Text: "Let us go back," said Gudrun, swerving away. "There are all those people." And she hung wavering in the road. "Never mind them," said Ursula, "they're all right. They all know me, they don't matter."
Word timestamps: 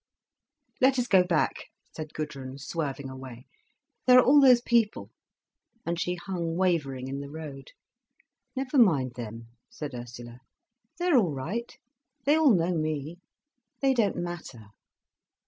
"Let 0.81 0.97
us 0.97 1.05
go 1.05 1.23
back," 1.23 1.67
said 1.95 2.15
Gudrun, 2.15 2.57
swerving 2.57 3.07
away. 3.07 3.45
"There 4.07 4.17
are 4.17 4.23
all 4.25 4.41
those 4.41 4.61
people." 4.61 5.11
And 5.85 5.99
she 5.99 6.15
hung 6.15 6.55
wavering 6.57 7.07
in 7.07 7.19
the 7.19 7.29
road. 7.29 7.69
"Never 8.55 8.79
mind 8.79 9.13
them," 9.13 9.49
said 9.69 9.93
Ursula, 9.93 10.39
"they're 10.97 11.17
all 11.17 11.35
right. 11.35 11.71
They 12.25 12.35
all 12.35 12.55
know 12.55 12.73
me, 12.75 13.19
they 13.81 13.93
don't 13.93 14.17
matter." 14.17 14.69